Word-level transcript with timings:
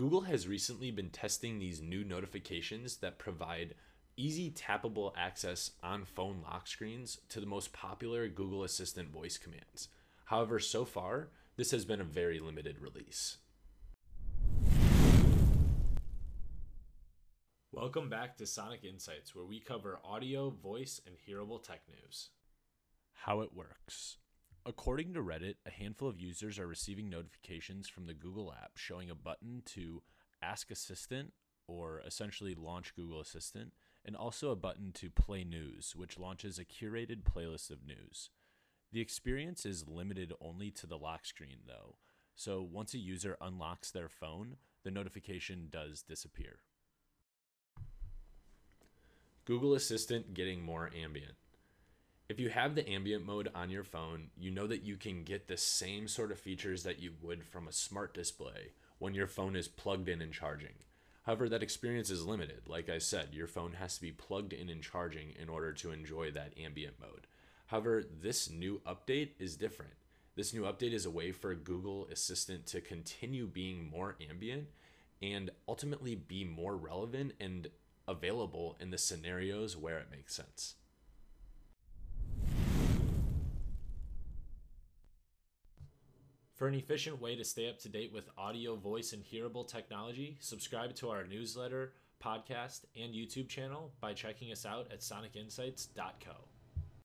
Google 0.00 0.22
has 0.22 0.48
recently 0.48 0.90
been 0.90 1.10
testing 1.10 1.58
these 1.58 1.82
new 1.82 2.02
notifications 2.04 2.96
that 2.96 3.18
provide 3.18 3.74
easy 4.16 4.50
tappable 4.50 5.12
access 5.14 5.72
on 5.82 6.06
phone 6.06 6.40
lock 6.42 6.66
screens 6.66 7.18
to 7.28 7.38
the 7.38 7.44
most 7.44 7.74
popular 7.74 8.26
Google 8.26 8.64
Assistant 8.64 9.10
voice 9.10 9.36
commands. 9.36 9.88
However, 10.24 10.58
so 10.58 10.86
far, 10.86 11.28
this 11.58 11.70
has 11.72 11.84
been 11.84 12.00
a 12.00 12.04
very 12.04 12.40
limited 12.40 12.80
release. 12.80 13.36
Welcome 17.70 18.08
back 18.08 18.38
to 18.38 18.46
Sonic 18.46 18.84
Insights, 18.84 19.34
where 19.34 19.44
we 19.44 19.60
cover 19.60 20.00
audio, 20.02 20.48
voice, 20.48 21.02
and 21.06 21.14
hearable 21.14 21.58
tech 21.58 21.82
news. 21.90 22.30
How 23.12 23.42
it 23.42 23.54
works. 23.54 24.16
According 24.66 25.14
to 25.14 25.22
Reddit, 25.22 25.54
a 25.64 25.70
handful 25.70 26.08
of 26.08 26.20
users 26.20 26.58
are 26.58 26.66
receiving 26.66 27.08
notifications 27.08 27.88
from 27.88 28.06
the 28.06 28.14
Google 28.14 28.52
app 28.52 28.72
showing 28.76 29.08
a 29.08 29.14
button 29.14 29.62
to 29.66 30.02
Ask 30.42 30.70
Assistant, 30.70 31.32
or 31.66 32.02
essentially 32.06 32.54
launch 32.54 32.94
Google 32.94 33.20
Assistant, 33.20 33.72
and 34.04 34.14
also 34.14 34.50
a 34.50 34.56
button 34.56 34.92
to 34.92 35.10
Play 35.10 35.44
News, 35.44 35.94
which 35.96 36.18
launches 36.18 36.58
a 36.58 36.64
curated 36.64 37.22
playlist 37.22 37.70
of 37.70 37.86
news. 37.86 38.30
The 38.92 39.00
experience 39.00 39.64
is 39.64 39.88
limited 39.88 40.32
only 40.40 40.70
to 40.72 40.86
the 40.86 40.98
lock 40.98 41.24
screen, 41.24 41.58
though, 41.66 41.96
so 42.34 42.60
once 42.62 42.92
a 42.92 42.98
user 42.98 43.36
unlocks 43.40 43.90
their 43.90 44.08
phone, 44.08 44.56
the 44.84 44.90
notification 44.90 45.68
does 45.70 46.02
disappear. 46.02 46.60
Google 49.44 49.74
Assistant 49.74 50.34
getting 50.34 50.62
more 50.62 50.90
ambient. 50.94 51.34
If 52.30 52.38
you 52.38 52.48
have 52.48 52.76
the 52.76 52.88
ambient 52.88 53.26
mode 53.26 53.50
on 53.56 53.70
your 53.70 53.82
phone, 53.82 54.30
you 54.38 54.52
know 54.52 54.68
that 54.68 54.84
you 54.84 54.96
can 54.96 55.24
get 55.24 55.48
the 55.48 55.56
same 55.56 56.06
sort 56.06 56.30
of 56.30 56.38
features 56.38 56.84
that 56.84 57.00
you 57.00 57.14
would 57.20 57.42
from 57.42 57.66
a 57.66 57.72
smart 57.72 58.14
display 58.14 58.70
when 59.00 59.14
your 59.14 59.26
phone 59.26 59.56
is 59.56 59.66
plugged 59.66 60.08
in 60.08 60.22
and 60.22 60.32
charging. 60.32 60.74
However, 61.24 61.48
that 61.48 61.64
experience 61.64 62.08
is 62.08 62.24
limited. 62.24 62.68
Like 62.68 62.88
I 62.88 62.98
said, 62.98 63.30
your 63.32 63.48
phone 63.48 63.72
has 63.72 63.96
to 63.96 64.00
be 64.00 64.12
plugged 64.12 64.52
in 64.52 64.68
and 64.68 64.80
charging 64.80 65.32
in 65.42 65.48
order 65.48 65.72
to 65.72 65.90
enjoy 65.90 66.30
that 66.30 66.52
ambient 66.56 67.00
mode. 67.00 67.26
However, 67.66 68.04
this 68.22 68.48
new 68.48 68.80
update 68.86 69.30
is 69.40 69.56
different. 69.56 69.94
This 70.36 70.54
new 70.54 70.62
update 70.62 70.92
is 70.92 71.06
a 71.06 71.10
way 71.10 71.32
for 71.32 71.52
Google 71.56 72.06
Assistant 72.12 72.64
to 72.66 72.80
continue 72.80 73.48
being 73.48 73.90
more 73.90 74.14
ambient 74.30 74.68
and 75.20 75.50
ultimately 75.66 76.14
be 76.14 76.44
more 76.44 76.76
relevant 76.76 77.32
and 77.40 77.70
available 78.06 78.76
in 78.78 78.92
the 78.92 78.98
scenarios 78.98 79.76
where 79.76 79.98
it 79.98 80.12
makes 80.12 80.36
sense. 80.36 80.76
For 86.60 86.68
an 86.68 86.74
efficient 86.74 87.22
way 87.22 87.36
to 87.36 87.42
stay 87.42 87.70
up 87.70 87.78
to 87.78 87.88
date 87.88 88.12
with 88.12 88.28
audio, 88.36 88.76
voice, 88.76 89.14
and 89.14 89.24
hearable 89.24 89.64
technology, 89.64 90.36
subscribe 90.40 90.94
to 90.96 91.08
our 91.08 91.24
newsletter, 91.24 91.94
podcast, 92.22 92.82
and 92.94 93.14
YouTube 93.14 93.48
channel 93.48 93.94
by 93.98 94.12
checking 94.12 94.52
us 94.52 94.66
out 94.66 94.92
at 94.92 95.00
sonicinsights.co. 95.00 96.59